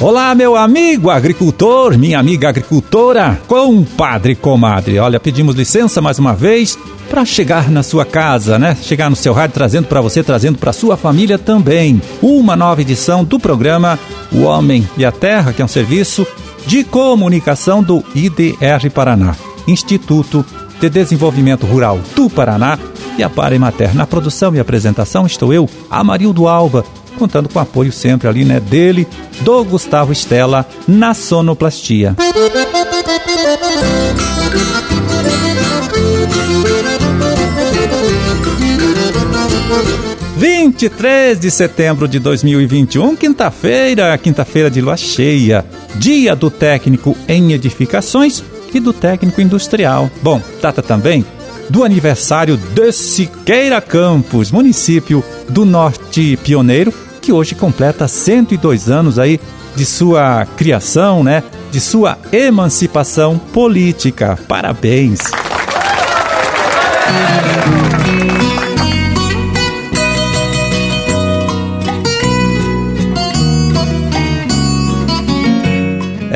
Olá, 0.00 0.32
meu 0.34 0.56
amigo 0.56 1.10
agricultor, 1.10 1.98
minha 1.98 2.18
amiga 2.20 2.48
agricultora, 2.48 3.40
compadre, 3.48 4.36
comadre. 4.36 4.98
Olha, 4.98 5.18
pedimos 5.18 5.56
licença 5.56 6.00
mais 6.00 6.18
uma 6.18 6.34
vez 6.34 6.78
para 7.10 7.24
chegar 7.24 7.68
na 7.68 7.82
sua 7.82 8.04
casa, 8.04 8.58
né? 8.58 8.76
Chegar 8.80 9.10
no 9.10 9.16
seu 9.16 9.32
rádio 9.32 9.54
trazendo 9.54 9.88
para 9.88 10.00
você, 10.00 10.22
trazendo 10.22 10.56
para 10.56 10.72
sua 10.72 10.96
família 10.96 11.36
também 11.36 12.00
uma 12.22 12.54
nova 12.54 12.80
edição 12.80 13.24
do 13.24 13.40
programa 13.40 13.98
O 14.30 14.42
Homem 14.42 14.88
e 14.96 15.04
a 15.04 15.10
Terra, 15.10 15.52
que 15.52 15.60
é 15.60 15.64
um 15.64 15.68
serviço 15.68 16.26
de 16.66 16.84
comunicação 16.84 17.82
do 17.82 18.04
IDR 18.14 18.90
Paraná, 18.94 19.34
Instituto 19.66 20.44
de 20.80 20.88
Desenvolvimento 20.88 21.66
Rural 21.66 21.98
do 22.14 22.30
Paraná 22.30 22.78
e 23.18 23.22
a 23.22 23.28
Para 23.28 23.58
Mater. 23.58 23.94
Na 23.94 24.06
produção 24.06 24.54
e 24.54 24.60
apresentação 24.60 25.26
estou 25.26 25.52
eu, 25.52 25.68
Amarildo 25.90 26.46
Alba, 26.46 26.84
contando 27.18 27.48
com 27.48 27.58
o 27.58 27.62
apoio 27.62 27.92
sempre 27.92 28.28
ali, 28.28 28.44
né, 28.44 28.60
dele, 28.60 29.06
do 29.40 29.64
Gustavo 29.64 30.12
Estela, 30.12 30.66
na 30.86 31.12
sonoplastia. 31.12 32.14
E 40.80 40.88
três 40.88 41.40
de 41.40 41.50
setembro 41.50 42.06
de 42.06 42.20
2021, 42.20 43.16
quinta-feira, 43.16 44.16
quinta-feira 44.16 44.70
de 44.70 44.80
lua 44.80 44.96
cheia, 44.96 45.64
dia 45.96 46.36
do 46.36 46.52
técnico 46.52 47.16
em 47.26 47.52
edificações 47.52 48.44
e 48.72 48.78
do 48.78 48.92
técnico 48.92 49.40
industrial. 49.40 50.08
Bom, 50.22 50.40
data 50.62 50.80
também 50.80 51.26
do 51.70 51.84
aniversário 51.84 52.56
de 52.56 52.92
Siqueira 52.92 53.80
Campos, 53.80 54.50
município 54.50 55.22
do 55.48 55.64
Norte 55.64 56.38
Pioneiro, 56.42 56.92
que 57.20 57.32
hoje 57.32 57.54
completa 57.54 58.08
102 58.08 58.90
anos 58.90 59.18
aí 59.18 59.40
de 59.76 59.84
sua 59.84 60.46
criação, 60.56 61.22
né? 61.22 61.42
De 61.70 61.80
sua 61.80 62.18
emancipação 62.32 63.38
política. 63.38 64.38
Parabéns! 64.48 65.20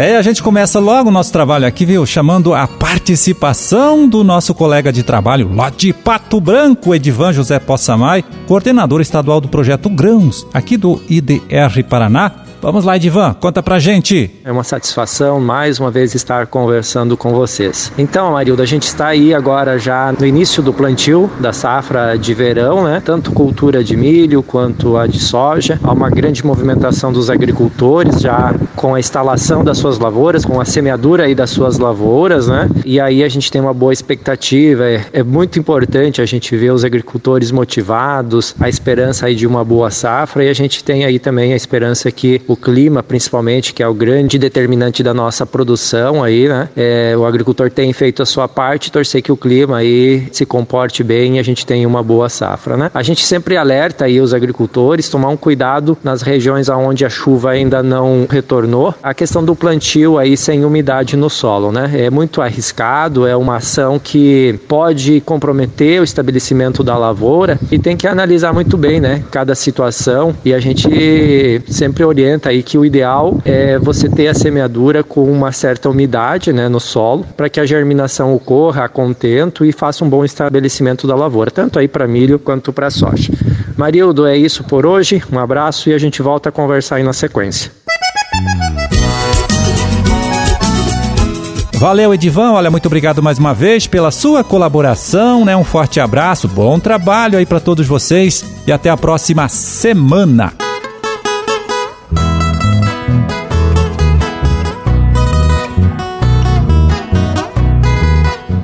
É, 0.02 0.16
a 0.16 0.22
gente 0.22 0.42
começa 0.42 0.80
logo 0.80 1.10
o 1.10 1.12
nosso 1.12 1.30
trabalho 1.30 1.64
aqui, 1.64 1.86
viu? 1.86 2.04
Chamando 2.04 2.52
a 2.52 2.66
participação 2.66 4.08
do 4.08 4.24
nosso 4.24 4.52
colega 4.52 4.92
de 4.92 5.04
trabalho 5.04 5.54
lá 5.54 5.70
de 5.70 5.92
Pato 5.92 6.40
Branco, 6.40 6.92
Edivan 6.92 7.32
José 7.32 7.60
Possamay, 7.60 8.24
coordenador 8.48 9.00
estadual 9.00 9.40
do 9.40 9.46
projeto 9.46 9.88
Grãos, 9.88 10.44
aqui 10.52 10.76
do 10.76 11.00
IDR 11.08 11.84
Paraná, 11.88 12.32
Vamos 12.62 12.84
lá, 12.84 12.94
Edivan, 12.94 13.34
conta 13.40 13.60
pra 13.60 13.80
gente. 13.80 14.30
É 14.44 14.52
uma 14.52 14.62
satisfação 14.62 15.40
mais 15.40 15.80
uma 15.80 15.90
vez 15.90 16.14
estar 16.14 16.46
conversando 16.46 17.16
com 17.16 17.32
vocês. 17.32 17.90
Então, 17.98 18.30
Marilda, 18.30 18.62
a 18.62 18.66
gente 18.66 18.84
está 18.84 19.08
aí 19.08 19.34
agora 19.34 19.80
já 19.80 20.12
no 20.12 20.24
início 20.24 20.62
do 20.62 20.72
plantio 20.72 21.28
da 21.40 21.52
safra 21.52 22.16
de 22.16 22.32
verão, 22.32 22.84
né? 22.84 23.02
Tanto 23.04 23.32
cultura 23.32 23.82
de 23.82 23.96
milho 23.96 24.44
quanto 24.44 24.96
a 24.96 25.08
de 25.08 25.18
soja. 25.18 25.76
Há 25.82 25.92
uma 25.92 26.08
grande 26.08 26.46
movimentação 26.46 27.12
dos 27.12 27.30
agricultores 27.30 28.20
já 28.20 28.54
com 28.76 28.94
a 28.94 29.00
instalação 29.00 29.64
das 29.64 29.78
suas 29.78 29.98
lavouras, 29.98 30.44
com 30.44 30.60
a 30.60 30.64
semeadura 30.64 31.24
aí 31.24 31.34
das 31.34 31.50
suas 31.50 31.78
lavouras, 31.78 32.46
né? 32.46 32.70
E 32.84 33.00
aí 33.00 33.24
a 33.24 33.28
gente 33.28 33.50
tem 33.50 33.60
uma 33.60 33.74
boa 33.74 33.92
expectativa. 33.92 34.84
É, 34.84 35.04
é 35.12 35.22
muito 35.24 35.58
importante 35.58 36.22
a 36.22 36.26
gente 36.26 36.56
ver 36.56 36.70
os 36.70 36.84
agricultores 36.84 37.50
motivados, 37.50 38.54
a 38.60 38.68
esperança 38.68 39.26
aí 39.26 39.34
de 39.34 39.48
uma 39.48 39.64
boa 39.64 39.90
safra 39.90 40.44
e 40.44 40.48
a 40.48 40.54
gente 40.54 40.84
tem 40.84 41.04
aí 41.04 41.18
também 41.18 41.52
a 41.52 41.56
esperança 41.56 42.08
que 42.12 42.40
o 42.52 42.56
clima, 42.56 43.02
principalmente, 43.02 43.72
que 43.72 43.82
é 43.82 43.88
o 43.88 43.94
grande 43.94 44.38
determinante 44.38 45.02
da 45.02 45.14
nossa 45.14 45.46
produção 45.46 46.22
aí, 46.22 46.48
né? 46.48 46.68
É, 46.76 47.14
o 47.16 47.24
agricultor 47.24 47.70
tem 47.70 47.92
feito 47.92 48.22
a 48.22 48.26
sua 48.26 48.46
parte, 48.46 48.92
torcer 48.92 49.22
que 49.22 49.32
o 49.32 49.36
clima 49.36 49.78
aí 49.78 50.28
se 50.32 50.44
comporte 50.44 51.02
bem 51.02 51.36
e 51.36 51.38
a 51.38 51.42
gente 51.42 51.64
tenha 51.64 51.88
uma 51.88 52.02
boa 52.02 52.28
safra, 52.28 52.76
né? 52.76 52.90
A 52.92 53.02
gente 53.02 53.24
sempre 53.24 53.56
alerta 53.56 54.04
aí 54.04 54.20
os 54.20 54.34
agricultores 54.34 55.08
tomar 55.08 55.28
um 55.28 55.36
cuidado 55.36 55.96
nas 56.04 56.22
regiões 56.22 56.68
onde 56.68 57.04
a 57.04 57.10
chuva 57.10 57.50
ainda 57.50 57.82
não 57.82 58.26
retornou. 58.28 58.94
A 59.02 59.14
questão 59.14 59.44
do 59.44 59.54
plantio 59.54 60.18
aí 60.18 60.36
sem 60.36 60.64
umidade 60.64 61.16
no 61.16 61.30
solo, 61.30 61.72
né? 61.72 61.90
É 61.94 62.10
muito 62.10 62.42
arriscado, 62.42 63.26
é 63.26 63.36
uma 63.36 63.56
ação 63.56 63.98
que 63.98 64.58
pode 64.68 65.20
comprometer 65.22 66.00
o 66.00 66.04
estabelecimento 66.04 66.82
da 66.82 66.96
lavoura 66.96 67.58
e 67.70 67.78
tem 67.78 67.96
que 67.96 68.06
analisar 68.06 68.52
muito 68.52 68.76
bem, 68.76 69.00
né? 69.00 69.22
Cada 69.30 69.54
situação 69.54 70.34
e 70.44 70.52
a 70.52 70.58
gente 70.58 71.62
sempre 71.68 72.04
orienta 72.04 72.41
aí 72.48 72.62
que 72.62 72.78
o 72.78 72.84
ideal 72.84 73.38
é 73.44 73.78
você 73.78 74.08
ter 74.08 74.28
a 74.28 74.34
semeadura 74.34 75.02
com 75.02 75.24
uma 75.24 75.52
certa 75.52 75.88
umidade 75.88 76.52
né, 76.52 76.68
no 76.68 76.80
solo, 76.80 77.24
para 77.36 77.48
que 77.48 77.60
a 77.60 77.66
germinação 77.66 78.34
ocorra 78.34 78.84
a 78.84 78.88
contento 78.88 79.64
e 79.64 79.72
faça 79.72 80.04
um 80.04 80.08
bom 80.08 80.24
estabelecimento 80.24 81.06
da 81.06 81.14
lavoura, 81.14 81.50
tanto 81.50 81.78
aí 81.78 81.88
para 81.88 82.06
milho 82.06 82.38
quanto 82.38 82.72
para 82.72 82.90
soja. 82.90 83.32
Marildo, 83.76 84.26
é 84.26 84.36
isso 84.36 84.64
por 84.64 84.86
hoje. 84.86 85.22
Um 85.32 85.38
abraço 85.38 85.90
e 85.90 85.94
a 85.94 85.98
gente 85.98 86.22
volta 86.22 86.48
a 86.48 86.52
conversar 86.52 86.96
aí 86.96 87.02
na 87.02 87.12
sequência. 87.12 87.70
Valeu, 91.82 92.14
Edivan. 92.14 92.52
Olha, 92.52 92.70
muito 92.70 92.86
obrigado 92.86 93.20
mais 93.20 93.40
uma 93.40 93.52
vez 93.52 93.88
pela 93.88 94.12
sua 94.12 94.44
colaboração, 94.44 95.44
né? 95.44 95.56
Um 95.56 95.64
forte 95.64 95.98
abraço, 95.98 96.46
bom 96.46 96.78
trabalho 96.78 97.36
aí 97.36 97.44
para 97.44 97.58
todos 97.58 97.88
vocês 97.88 98.44
e 98.64 98.70
até 98.70 98.88
a 98.88 98.96
próxima 98.96 99.48
semana. 99.48 100.52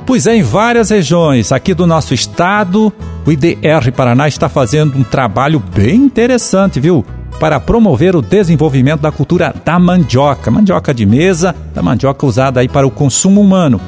Pois 0.09 0.25
é, 0.25 0.35
em 0.35 0.41
várias 0.41 0.89
regiões 0.89 1.51
aqui 1.51 1.71
do 1.71 1.85
nosso 1.85 2.15
estado, 2.15 2.91
o 3.27 3.31
IDR 3.31 3.91
Paraná 3.95 4.27
está 4.27 4.49
fazendo 4.49 4.97
um 4.97 5.03
trabalho 5.03 5.59
bem 5.59 5.97
interessante, 5.97 6.79
viu? 6.79 7.05
Para 7.39 7.59
promover 7.59 8.15
o 8.15 8.21
desenvolvimento 8.23 9.01
da 9.01 9.11
cultura 9.11 9.53
da 9.63 9.77
mandioca, 9.77 10.49
mandioca 10.49 10.95
de 10.95 11.05
mesa, 11.05 11.55
da 11.75 11.83
mandioca 11.83 12.25
usada 12.25 12.59
aí 12.59 12.67
para 12.67 12.87
o 12.87 12.91
consumo 12.91 13.39
humano. 13.39 13.79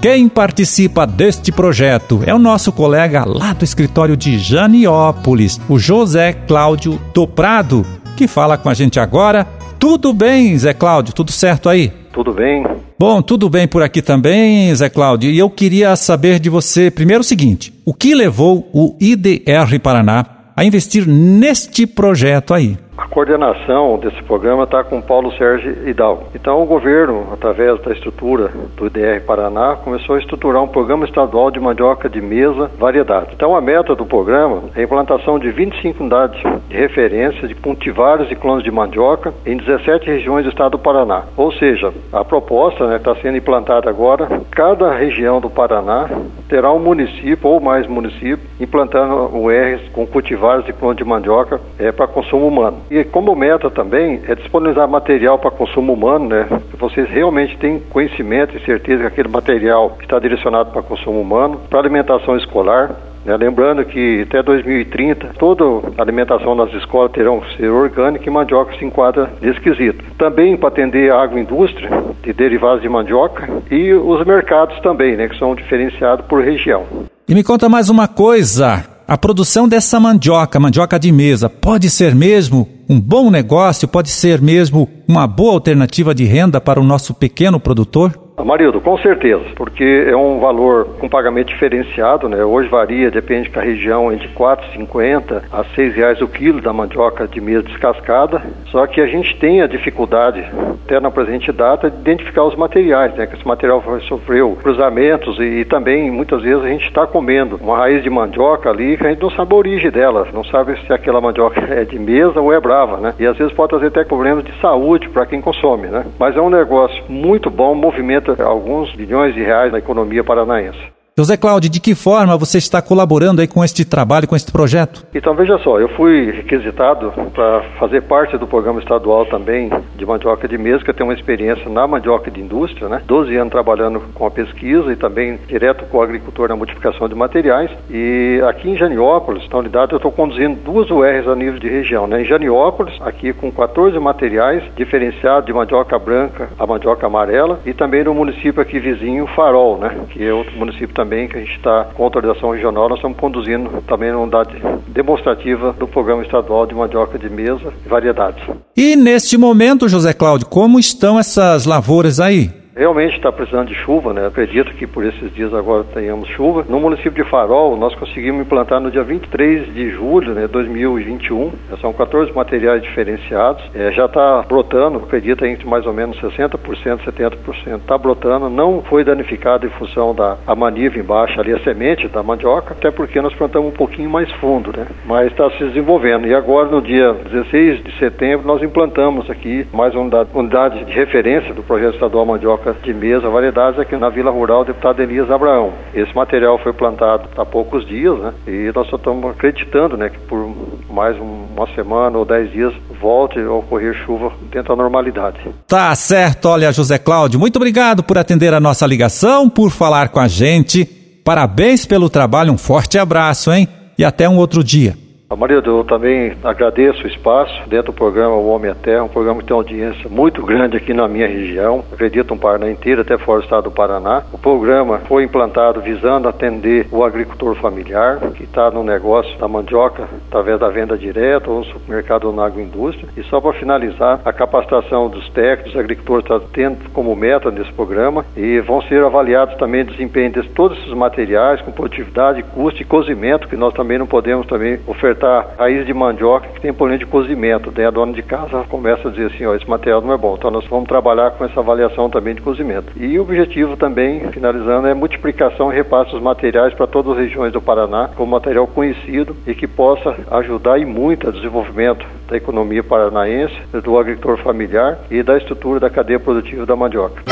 Quem 0.00 0.28
participa 0.28 1.08
deste 1.08 1.50
projeto 1.50 2.22
é 2.24 2.32
o 2.32 2.38
nosso 2.38 2.70
colega 2.70 3.24
lá 3.26 3.52
do 3.52 3.64
escritório 3.64 4.16
de 4.16 4.38
Janiópolis, 4.38 5.60
o 5.68 5.76
José 5.76 6.34
Cláudio 6.34 7.00
do 7.12 7.26
Prado, 7.26 7.84
que 8.16 8.28
fala 8.28 8.56
com 8.56 8.68
a 8.68 8.74
gente 8.74 9.00
agora. 9.00 9.44
Tudo 9.80 10.12
bem, 10.12 10.56
Zé 10.56 10.72
Cláudio? 10.72 11.12
Tudo 11.12 11.32
certo 11.32 11.68
aí? 11.68 11.92
Tudo 12.12 12.32
bem. 12.32 12.64
Bom, 13.06 13.20
tudo 13.20 13.50
bem 13.50 13.68
por 13.68 13.82
aqui 13.82 14.00
também, 14.00 14.74
Zé 14.74 14.88
Cláudio. 14.88 15.30
E 15.30 15.38
eu 15.38 15.50
queria 15.50 15.94
saber 15.94 16.40
de 16.40 16.48
você 16.48 16.90
primeiro 16.90 17.20
o 17.20 17.24
seguinte: 17.24 17.70
o 17.84 17.92
que 17.92 18.14
levou 18.14 18.66
o 18.72 18.96
IDR 18.98 19.78
Paraná 19.82 20.24
a 20.56 20.64
investir 20.64 21.06
neste 21.06 21.86
projeto 21.86 22.54
aí? 22.54 22.78
Coordenação 23.14 23.96
desse 23.96 24.20
programa 24.24 24.64
está 24.64 24.82
com 24.82 25.00
Paulo 25.00 25.30
Sérgio 25.34 25.88
Hidalgo. 25.88 26.24
Então, 26.34 26.60
o 26.60 26.66
governo, 26.66 27.28
através 27.32 27.80
da 27.82 27.92
estrutura 27.92 28.50
do 28.76 28.88
IDR 28.88 29.24
Paraná, 29.24 29.76
começou 29.76 30.16
a 30.16 30.18
estruturar 30.18 30.60
um 30.60 30.66
programa 30.66 31.04
estadual 31.04 31.48
de 31.48 31.60
mandioca 31.60 32.08
de 32.08 32.20
mesa 32.20 32.68
variedade. 32.76 33.30
Então, 33.32 33.54
a 33.54 33.60
meta 33.60 33.94
do 33.94 34.04
programa 34.04 34.64
é 34.74 34.80
a 34.80 34.82
implantação 34.82 35.38
de 35.38 35.48
25 35.52 36.00
unidades 36.02 36.42
de 36.68 36.76
referência 36.76 37.46
de 37.46 37.54
cultivares 37.54 38.28
e 38.32 38.34
clones 38.34 38.64
de 38.64 38.70
mandioca 38.72 39.32
em 39.46 39.58
17 39.58 40.06
regiões 40.06 40.42
do 40.42 40.50
estado 40.50 40.72
do 40.72 40.78
Paraná. 40.80 41.22
Ou 41.36 41.52
seja, 41.52 41.94
a 42.12 42.24
proposta 42.24 42.96
está 42.96 43.14
né, 43.14 43.20
sendo 43.22 43.36
implantada 43.36 43.88
agora. 43.88 44.26
Cada 44.50 44.92
região 44.92 45.40
do 45.40 45.48
Paraná 45.48 46.08
terá 46.54 46.72
um 46.72 46.78
município 46.78 47.48
ou 47.48 47.58
mais 47.58 47.84
municípios 47.88 48.38
implantando 48.60 49.50
R 49.50 49.80
com 49.92 50.06
cultivares 50.06 50.64
e 50.68 50.72
clones 50.72 50.98
de 50.98 51.04
mandioca 51.04 51.60
é, 51.80 51.90
para 51.90 52.06
consumo 52.06 52.46
humano. 52.46 52.76
E 52.88 53.02
como 53.02 53.34
meta 53.34 53.68
também 53.68 54.20
é 54.28 54.36
disponibilizar 54.36 54.88
material 54.88 55.36
para 55.36 55.50
consumo 55.50 55.92
humano, 55.92 56.28
né? 56.28 56.46
Vocês 56.78 57.10
realmente 57.10 57.58
têm 57.58 57.80
conhecimento 57.90 58.56
e 58.56 58.64
certeza 58.64 59.00
que 59.00 59.06
aquele 59.08 59.26
material 59.26 59.96
está 60.00 60.16
direcionado 60.20 60.70
para 60.70 60.80
consumo 60.80 61.20
humano, 61.20 61.60
para 61.68 61.80
alimentação 61.80 62.36
escolar, 62.36 62.94
né? 63.24 63.36
Lembrando 63.36 63.84
que 63.84 64.22
até 64.22 64.42
2030 64.42 65.34
toda 65.38 65.64
a 65.96 66.02
alimentação 66.02 66.54
nas 66.54 66.72
escolas 66.74 67.12
terão 67.12 67.40
que 67.40 67.56
ser 67.56 67.68
orgânica 67.68 68.28
e 68.28 68.30
mandioca 68.30 68.76
se 68.78 68.84
enquadra 68.84 69.32
nesse 69.40 69.60
quesito. 69.60 70.04
Também 70.18 70.56
para 70.56 70.68
atender 70.68 71.12
a 71.12 71.22
agroindústria 71.22 71.90
de 72.22 72.32
derivados 72.32 72.82
de 72.82 72.88
mandioca 72.88 73.48
e 73.70 73.92
os 73.92 74.24
mercados 74.26 74.78
também, 74.80 75.16
né, 75.16 75.28
que 75.28 75.38
são 75.38 75.54
diferenciados 75.54 76.26
por 76.26 76.42
região. 76.42 76.84
E 77.28 77.34
me 77.34 77.42
conta 77.42 77.68
mais 77.68 77.88
uma 77.88 78.06
coisa. 78.06 78.84
A 79.06 79.18
produção 79.18 79.68
dessa 79.68 80.00
mandioca, 80.00 80.58
mandioca 80.58 80.98
de 80.98 81.12
mesa, 81.12 81.50
pode 81.50 81.90
ser 81.90 82.14
mesmo 82.14 82.66
um 82.88 82.98
bom 82.98 83.30
negócio, 83.30 83.86
pode 83.86 84.08
ser 84.08 84.40
mesmo 84.40 84.88
uma 85.06 85.26
boa 85.26 85.52
alternativa 85.52 86.14
de 86.14 86.24
renda 86.24 86.58
para 86.58 86.80
o 86.80 86.84
nosso 86.84 87.12
pequeno 87.12 87.60
produtor? 87.60 88.23
Marildo, 88.42 88.80
com 88.80 88.98
certeza, 88.98 89.44
porque 89.54 90.06
é 90.08 90.16
um 90.16 90.40
valor 90.40 90.96
com 90.98 91.08
pagamento 91.08 91.48
diferenciado, 91.48 92.28
né? 92.28 92.44
Hoje 92.44 92.68
varia, 92.68 93.10
depende 93.10 93.48
da 93.48 93.62
região, 93.62 94.12
entre 94.12 94.26
R$ 94.26 94.34
4,50 94.34 95.42
a 95.52 95.62
R$ 95.62 95.88
reais 95.90 96.20
o 96.20 96.26
quilo 96.26 96.60
da 96.60 96.72
mandioca 96.72 97.28
de 97.28 97.40
mesa 97.40 97.62
descascada. 97.62 98.42
Só 98.66 98.86
que 98.88 99.00
a 99.00 99.06
gente 99.06 99.38
tem 99.38 99.62
a 99.62 99.68
dificuldade, 99.68 100.44
até 100.84 100.98
na 100.98 101.12
presente 101.12 101.52
data, 101.52 101.88
de 101.88 102.00
identificar 102.00 102.42
os 102.44 102.56
materiais, 102.56 103.14
né? 103.14 103.26
Que 103.26 103.36
esse 103.36 103.46
material 103.46 103.82
sofreu 104.08 104.58
cruzamentos 104.60 105.38
e, 105.38 105.60
e 105.60 105.64
também, 105.64 106.10
muitas 106.10 106.42
vezes, 106.42 106.64
a 106.64 106.68
gente 106.68 106.86
está 106.86 107.06
comendo 107.06 107.56
uma 107.62 107.78
raiz 107.78 108.02
de 108.02 108.10
mandioca 108.10 108.68
ali 108.68 108.96
que 108.96 109.06
a 109.06 109.10
gente 109.10 109.22
não 109.22 109.30
sabe 109.30 109.54
a 109.54 109.58
origem 109.58 109.90
dela, 109.92 110.26
não 110.34 110.44
sabe 110.44 110.76
se 110.84 110.92
aquela 110.92 111.20
mandioca 111.20 111.60
é 111.72 111.84
de 111.84 111.98
mesa 111.98 112.40
ou 112.40 112.52
é 112.52 112.58
brava, 112.58 112.96
né? 112.96 113.14
E 113.18 113.26
às 113.26 113.38
vezes 113.38 113.52
pode 113.54 113.70
trazer 113.70 113.86
até 113.86 114.04
problemas 114.04 114.44
de 114.44 114.52
saúde 114.60 115.08
para 115.08 115.24
quem 115.24 115.40
consome, 115.40 115.86
né? 115.86 116.04
Mas 116.18 116.36
é 116.36 116.40
um 116.40 116.50
negócio 116.50 117.02
muito 117.08 117.48
bom, 117.48 117.74
movimento 117.76 118.23
movimenta 118.24 118.44
alguns 118.44 118.94
bilhões 118.94 119.34
de 119.34 119.42
reais 119.42 119.70
na 119.70 119.78
economia 119.78 120.24
paranaense. 120.24 120.93
José 121.16 121.36
Cláudio, 121.36 121.70
de 121.70 121.78
que 121.78 121.94
forma 121.94 122.36
você 122.36 122.58
está 122.58 122.82
colaborando 122.82 123.40
aí 123.40 123.46
com 123.46 123.62
este 123.62 123.84
trabalho, 123.84 124.26
com 124.26 124.34
este 124.34 124.50
projeto? 124.50 125.06
Então, 125.14 125.32
veja 125.32 125.56
só, 125.58 125.78
eu 125.78 125.88
fui 125.90 126.32
requisitado 126.32 127.12
para 127.32 127.62
fazer 127.78 128.02
parte 128.02 128.36
do 128.36 128.48
programa 128.48 128.80
estadual 128.80 129.24
também 129.26 129.70
de 129.94 130.04
mandioca 130.04 130.48
de 130.48 130.58
mesa, 130.58 130.82
que 130.82 130.90
eu 130.90 130.94
tenho 130.94 131.08
uma 131.08 131.14
experiência 131.14 131.70
na 131.70 131.86
mandioca 131.86 132.32
de 132.32 132.40
indústria, 132.40 132.88
né? 132.88 133.00
12 133.06 133.36
anos 133.36 133.52
trabalhando 133.52 134.00
com 134.12 134.26
a 134.26 134.30
pesquisa 134.32 134.92
e 134.92 134.96
também 134.96 135.38
direto 135.46 135.84
com 135.84 135.98
o 135.98 136.02
agricultor 136.02 136.48
na 136.48 136.56
modificação 136.56 137.08
de 137.08 137.14
materiais. 137.14 137.70
E 137.88 138.42
aqui 138.48 138.70
em 138.70 138.76
Janiópolis, 138.76 139.48
na 139.48 139.58
unidade, 139.58 139.92
eu 139.92 139.98
estou 139.98 140.10
conduzindo 140.10 140.58
duas 140.64 140.90
URs 140.90 141.28
a 141.28 141.36
nível 141.36 141.60
de 141.60 141.68
região, 141.68 142.08
né? 142.08 142.22
Em 142.22 142.24
Janiópolis, 142.24 143.00
aqui 143.02 143.32
com 143.32 143.52
14 143.52 143.96
materiais 144.00 144.64
diferenciados 144.74 145.46
de 145.46 145.52
mandioca 145.52 145.96
branca 145.96 146.48
a 146.58 146.66
mandioca 146.66 147.06
amarela 147.06 147.60
e 147.64 147.72
também 147.72 148.02
no 148.02 148.12
município 148.12 148.60
aqui 148.60 148.80
vizinho, 148.80 149.28
Farol, 149.28 149.78
né? 149.78 149.94
Que 150.10 150.24
é 150.24 150.34
outro 150.34 150.52
município 150.58 150.88
também 150.88 151.03
também 151.04 151.28
que 151.28 151.36
a 151.36 151.40
gente 151.40 151.56
está 151.56 151.84
com 151.94 152.02
autorização 152.02 152.50
regional, 152.50 152.88
nós 152.88 152.98
estamos 152.98 153.18
conduzindo 153.18 153.82
também 153.86 154.10
uma 154.10 154.22
unidade 154.22 154.56
demonstrativa 154.88 155.74
do 155.74 155.86
programa 155.86 156.22
estadual 156.22 156.66
de 156.66 156.74
mandioca 156.74 157.18
de 157.18 157.28
mesa 157.28 157.72
e 157.84 157.88
variedades. 157.88 158.42
E 158.74 158.96
neste 158.96 159.36
momento, 159.36 159.86
José 159.86 160.14
Cláudio, 160.14 160.46
como 160.46 160.78
estão 160.78 161.18
essas 161.18 161.66
lavouras 161.66 162.20
aí? 162.20 162.63
Realmente 162.76 163.14
está 163.14 163.30
precisando 163.30 163.68
de 163.68 163.74
chuva, 163.76 164.12
né? 164.12 164.26
Acredito 164.26 164.74
que 164.74 164.84
por 164.84 165.04
esses 165.04 165.32
dias 165.32 165.54
agora 165.54 165.84
tenhamos 165.94 166.28
chuva. 166.30 166.64
No 166.68 166.80
município 166.80 167.22
de 167.22 167.30
Farol, 167.30 167.76
nós 167.76 167.94
conseguimos 167.94 168.44
implantar 168.44 168.80
no 168.80 168.90
dia 168.90 169.04
23 169.04 169.72
de 169.72 169.90
julho, 169.90 170.34
né, 170.34 170.48
2021. 170.48 171.52
São 171.80 171.92
14 171.92 172.32
materiais 172.32 172.82
diferenciados. 172.82 173.62
É, 173.72 173.92
já 173.92 174.06
está 174.06 174.42
brotando, 174.42 174.98
acredito 174.98 175.46
entre 175.46 175.68
mais 175.68 175.86
ou 175.86 175.92
menos 175.92 176.20
60%, 176.20 177.04
70%. 177.04 177.76
Está 177.76 177.96
brotando, 177.96 178.50
não 178.50 178.82
foi 178.82 179.04
danificado 179.04 179.64
em 179.64 179.70
função 179.70 180.12
da 180.12 180.36
a 180.44 180.56
maniva 180.56 180.98
embaixo 180.98 181.40
ali, 181.40 181.52
a 181.52 181.60
semente 181.60 182.08
da 182.08 182.24
mandioca, 182.24 182.74
até 182.74 182.90
porque 182.90 183.20
nós 183.20 183.32
plantamos 183.34 183.68
um 183.68 183.76
pouquinho 183.76 184.10
mais 184.10 184.28
fundo, 184.32 184.76
né? 184.76 184.88
Mas 185.06 185.28
está 185.28 185.48
se 185.50 185.64
desenvolvendo. 185.64 186.26
E 186.26 186.34
agora, 186.34 186.68
no 186.68 186.82
dia 186.82 187.12
16 187.12 187.84
de 187.84 187.98
setembro, 188.00 188.44
nós 188.44 188.60
implantamos 188.64 189.30
aqui 189.30 189.64
mais 189.72 189.94
uma 189.94 190.02
unidade, 190.02 190.30
unidade 190.34 190.84
de 190.84 190.92
referência 190.92 191.54
do 191.54 191.62
projeto 191.62 191.94
estadual 191.94 192.26
Mandioca 192.26 192.63
de 192.72 192.94
mesa, 192.94 193.28
variedades 193.28 193.78
aqui 193.78 193.96
na 193.96 194.08
Vila 194.08 194.30
Rural 194.30 194.64
Deputado 194.64 195.00
Elias 195.00 195.30
Abraão. 195.30 195.72
Esse 195.94 196.14
material 196.14 196.58
foi 196.58 196.72
plantado 196.72 197.28
há 197.36 197.44
poucos 197.44 197.86
dias, 197.86 198.18
né? 198.18 198.32
E 198.46 198.72
nós 198.74 198.88
só 198.88 198.96
estamos 198.96 199.30
acreditando, 199.30 199.96
né, 199.96 200.08
que 200.08 200.18
por 200.20 200.54
mais 200.90 201.16
uma 201.18 201.66
semana 201.74 202.16
ou 202.18 202.24
dez 202.24 202.50
dias 202.50 202.72
volte 203.00 203.38
a 203.38 203.52
ocorrer 203.52 203.94
chuva 204.06 204.32
dentro 204.50 204.74
da 204.74 204.82
normalidade. 204.82 205.38
Tá 205.66 205.94
certo, 205.94 206.46
olha, 206.46 206.72
José 206.72 206.98
Cláudio, 206.98 207.38
muito 207.38 207.56
obrigado 207.56 208.02
por 208.02 208.16
atender 208.16 208.54
a 208.54 208.60
nossa 208.60 208.86
ligação, 208.86 209.48
por 209.48 209.70
falar 209.70 210.08
com 210.08 210.20
a 210.20 210.28
gente. 210.28 210.84
Parabéns 211.24 211.86
pelo 211.86 212.08
trabalho, 212.08 212.52
um 212.52 212.58
forte 212.58 212.98
abraço, 212.98 213.52
hein? 213.52 213.68
E 213.98 214.04
até 214.04 214.28
um 214.28 214.36
outro 214.36 214.62
dia. 214.62 215.03
Marido, 215.36 215.78
eu 215.78 215.84
também 215.84 216.36
agradeço 216.44 217.04
o 217.04 217.06
espaço 217.06 217.52
dentro 217.68 217.92
do 217.92 217.92
programa 217.92 218.36
O 218.36 218.48
Homem 218.48 218.70
à 218.70 218.74
Terra, 218.74 219.04
um 219.04 219.08
programa 219.08 219.40
que 219.40 219.46
tem 219.46 219.56
audiência 219.56 220.08
muito 220.08 220.42
grande 220.44 220.76
aqui 220.76 220.94
na 220.94 221.08
minha 221.08 221.26
região, 221.26 221.84
acredito 221.92 222.32
um 222.32 222.38
Paraná 222.38 222.70
inteiro, 222.70 223.00
até 223.00 223.16
fora 223.18 223.40
do 223.40 223.44
estado 223.44 223.64
do 223.64 223.70
Paraná. 223.70 224.22
O 224.32 224.38
programa 224.38 224.98
foi 225.08 225.24
implantado 225.24 225.80
visando 225.80 226.28
atender 226.28 226.86
o 226.92 227.02
agricultor 227.02 227.54
familiar, 227.56 228.18
que 228.34 228.44
está 228.44 228.70
no 228.70 228.84
negócio 228.84 229.36
da 229.38 229.48
mandioca, 229.48 230.08
através 230.28 230.60
da 230.60 230.68
venda 230.68 230.96
direta 230.96 231.50
ou 231.50 231.58
no 231.58 231.64
supermercado 231.64 232.26
ou 232.26 232.32
na 232.32 232.44
agroindústria. 232.44 233.08
E 233.16 233.22
só 233.24 233.40
para 233.40 233.54
finalizar, 233.54 234.20
a 234.24 234.32
capacitação 234.32 235.08
dos 235.08 235.28
técnicos, 235.30 235.72
dos 235.72 235.80
agricultores 235.80 236.24
está 236.24 236.40
tendo 236.52 236.90
como 236.90 237.16
meta 237.16 237.50
nesse 237.50 237.72
programa 237.72 238.24
e 238.36 238.60
vão 238.60 238.82
ser 238.82 239.02
avaliados 239.02 239.56
também 239.56 239.82
o 239.82 239.86
desempenho 239.86 240.30
de 240.30 240.48
todos 240.50 240.78
esses 240.78 240.92
materiais, 240.92 241.60
com 241.62 241.72
produtividade, 241.72 242.42
custo 242.42 242.80
e 242.82 242.84
cozimento, 242.84 243.48
que 243.48 243.56
nós 243.56 243.72
também 243.74 243.98
não 243.98 244.06
podemos 244.06 244.46
também 244.46 244.78
ofertar 244.86 245.23
raiz 245.58 245.86
de 245.86 245.94
mandioca 245.94 246.48
que 246.48 246.60
tem 246.60 246.72
problema 246.72 246.98
de 246.98 247.06
cozimento. 247.06 247.70
Daí 247.70 247.84
a 247.84 247.90
dona 247.90 248.12
de 248.12 248.22
casa 248.22 248.64
começa 248.68 249.08
a 249.08 249.10
dizer 249.10 249.26
assim, 249.26 249.46
ó, 249.46 249.54
esse 249.54 249.68
material 249.68 250.00
não 250.00 250.12
é 250.12 250.16
bom. 250.16 250.34
Então 250.36 250.50
nós 250.50 250.66
vamos 250.66 250.88
trabalhar 250.88 251.32
com 251.32 251.44
essa 251.44 251.60
avaliação 251.60 252.10
também 252.10 252.34
de 252.34 252.40
cozimento. 252.40 252.92
E 252.96 253.18
o 253.18 253.22
objetivo 253.22 253.76
também, 253.76 254.20
finalizando, 254.30 254.86
é 254.86 254.94
multiplicação 254.94 255.72
e 255.72 255.74
repasse 255.74 256.10
dos 256.10 256.22
materiais 256.22 256.74
para 256.74 256.86
todas 256.86 257.12
as 257.12 257.18
regiões 257.18 257.52
do 257.52 257.60
Paraná, 257.60 258.08
com 258.16 258.26
material 258.26 258.66
conhecido 258.66 259.36
e 259.46 259.54
que 259.54 259.66
possa 259.66 260.16
ajudar 260.30 260.78
e 260.78 260.84
muito 260.84 261.26
ao 261.26 261.32
desenvolvimento 261.32 262.06
da 262.28 262.36
economia 262.36 262.82
paranaense, 262.82 263.54
do 263.82 263.98
agricultor 263.98 264.38
familiar 264.38 264.98
e 265.10 265.22
da 265.22 265.36
estrutura 265.36 265.80
da 265.80 265.90
cadeia 265.90 266.20
produtiva 266.20 266.64
da 266.66 266.76
mandioca. 266.76 267.22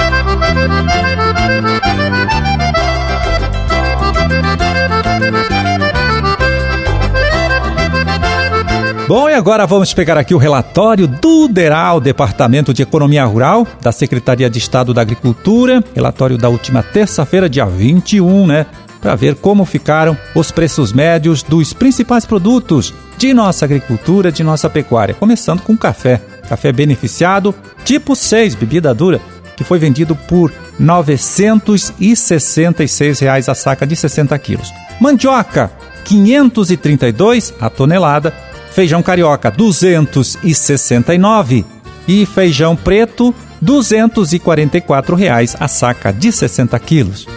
Bom, 9.08 9.28
e 9.28 9.34
agora 9.34 9.66
vamos 9.66 9.92
pegar 9.92 10.16
aqui 10.16 10.32
o 10.32 10.38
relatório 10.38 11.08
do 11.08 11.48
DERAL, 11.48 12.00
Departamento 12.00 12.72
de 12.72 12.82
Economia 12.82 13.24
Rural, 13.24 13.66
da 13.80 13.90
Secretaria 13.90 14.48
de 14.48 14.58
Estado 14.58 14.94
da 14.94 15.02
Agricultura, 15.02 15.82
relatório 15.92 16.38
da 16.38 16.48
última 16.48 16.84
terça-feira, 16.84 17.48
dia 17.48 17.66
21, 17.66 18.46
né? 18.46 18.64
Para 19.00 19.16
ver 19.16 19.34
como 19.34 19.64
ficaram 19.64 20.16
os 20.36 20.52
preços 20.52 20.92
médios 20.92 21.42
dos 21.42 21.72
principais 21.72 22.24
produtos 22.24 22.94
de 23.18 23.34
nossa 23.34 23.64
agricultura, 23.64 24.30
de 24.30 24.44
nossa 24.44 24.70
pecuária. 24.70 25.16
Começando 25.16 25.62
com 25.62 25.76
café. 25.76 26.20
Café 26.48 26.70
beneficiado, 26.72 27.52
tipo 27.84 28.14
6, 28.14 28.54
bebida 28.54 28.94
dura, 28.94 29.20
que 29.56 29.64
foi 29.64 29.80
vendido 29.80 30.14
por 30.14 30.52
966 30.78 33.18
reais 33.18 33.48
a 33.48 33.54
saca 33.54 33.84
de 33.84 33.96
60 33.96 34.38
quilos. 34.38 34.72
Mandioca, 35.00 35.72
532 36.04 37.52
a 37.60 37.68
tonelada 37.68 38.32
feijão 38.72 39.02
carioca 39.02 39.50
269 39.50 41.64
e 42.08 42.26
feijão 42.26 42.74
preto 42.74 43.34
244 43.60 45.14
reais 45.14 45.54
a 45.60 45.68
saca 45.68 46.12
de 46.12 46.32
60 46.32 46.76
quilos. 46.80 47.28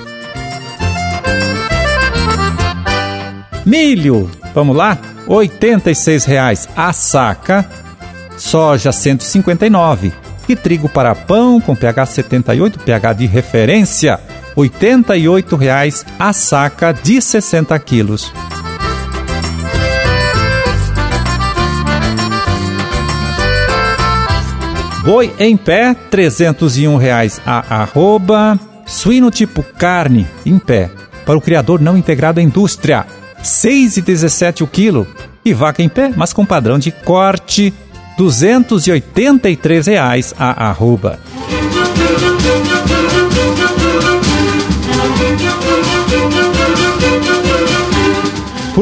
Milho, 3.65 4.31
vamos 4.53 4.75
lá, 4.75 4.97
86 5.27 6.25
reais 6.25 6.69
a 6.75 6.93
saca, 6.93 7.65
soja 8.37 8.91
159 8.91 10.13
e 10.47 10.55
trigo 10.55 10.87
para 10.87 11.15
pão 11.15 11.59
com 11.59 11.75
pH 11.75 12.05
78, 12.05 12.79
pH 12.79 13.13
de 13.13 13.25
referência, 13.25 14.19
88 14.55 15.55
reais 15.55 16.05
a 16.19 16.31
saca 16.31 16.93
de 16.93 17.19
60 17.19 17.77
quilos. 17.79 18.31
Boi 25.05 25.31
em 25.37 25.55
pé, 25.55 25.95
301 26.09 26.97
reais 26.97 27.39
a 27.45 27.83
arroba. 27.83 28.59
Suíno 28.87 29.29
tipo 29.29 29.61
carne 29.61 30.25
em 30.43 30.57
pé, 30.57 30.89
para 31.23 31.37
o 31.37 31.41
criador 31.41 31.79
não 31.79 31.95
integrado 31.95 32.39
à 32.39 32.43
indústria, 32.43 33.05
R$ 33.37 33.43
6,17 33.43 34.63
o 34.63 34.67
quilo. 34.67 35.07
E 35.45 35.53
vaca 35.53 35.83
em 35.83 35.89
pé, 35.89 36.11
mas 36.17 36.33
com 36.33 36.43
padrão 36.43 36.79
de 36.79 36.89
corte, 36.91 37.71
283 38.17 39.85
reais 39.85 40.33
a 40.39 40.69
arroba. 40.69 41.19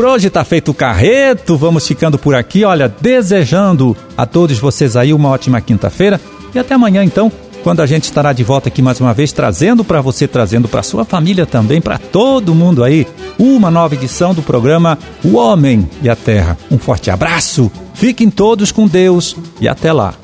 Por 0.03 0.09
hoje 0.09 0.27
está 0.27 0.43
feito 0.43 0.69
o 0.69 0.73
carreto, 0.73 1.55
vamos 1.55 1.87
ficando 1.87 2.19
por 2.19 2.35
aqui, 2.35 2.65
olha, 2.65 2.93
desejando 2.99 3.95
a 4.17 4.25
todos 4.25 4.59
vocês 4.59 4.97
aí 4.97 5.13
uma 5.13 5.29
ótima 5.29 5.61
quinta-feira 5.61 6.19
e 6.53 6.59
até 6.59 6.73
amanhã 6.73 7.05
então, 7.05 7.31
quando 7.63 7.81
a 7.81 7.85
gente 7.85 8.03
estará 8.03 8.33
de 8.33 8.43
volta 8.43 8.67
aqui 8.67 8.81
mais 8.81 8.99
uma 8.99 9.13
vez 9.13 9.31
trazendo 9.31 9.81
para 9.81 10.01
você, 10.01 10.27
trazendo 10.27 10.67
para 10.67 10.83
sua 10.83 11.05
família 11.05 11.45
também, 11.45 11.79
para 11.79 11.97
todo 11.97 12.53
mundo 12.53 12.83
aí, 12.83 13.07
uma 13.39 13.71
nova 13.71 13.95
edição 13.95 14.33
do 14.33 14.41
programa 14.41 14.99
O 15.23 15.37
Homem 15.37 15.89
e 16.01 16.09
a 16.09 16.17
Terra. 16.17 16.57
Um 16.69 16.77
forte 16.77 17.09
abraço, 17.09 17.71
fiquem 17.93 18.29
todos 18.29 18.73
com 18.73 18.85
Deus 18.85 19.37
e 19.61 19.69
até 19.69 19.93
lá. 19.93 20.15